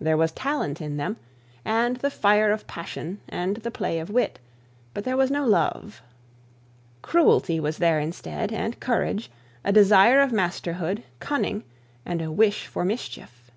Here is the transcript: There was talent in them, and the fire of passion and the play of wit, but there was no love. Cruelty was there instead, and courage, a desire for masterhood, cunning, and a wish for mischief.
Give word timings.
There 0.00 0.16
was 0.16 0.32
talent 0.32 0.80
in 0.80 0.96
them, 0.96 1.18
and 1.62 1.98
the 1.98 2.08
fire 2.08 2.52
of 2.52 2.66
passion 2.66 3.20
and 3.28 3.58
the 3.58 3.70
play 3.70 3.98
of 3.98 4.08
wit, 4.08 4.38
but 4.94 5.04
there 5.04 5.14
was 5.14 5.30
no 5.30 5.44
love. 5.46 6.00
Cruelty 7.02 7.60
was 7.60 7.76
there 7.76 8.00
instead, 8.00 8.50
and 8.50 8.80
courage, 8.80 9.30
a 9.64 9.70
desire 9.70 10.26
for 10.26 10.34
masterhood, 10.34 11.02
cunning, 11.20 11.64
and 12.06 12.22
a 12.22 12.32
wish 12.32 12.66
for 12.66 12.82
mischief. 12.82 13.50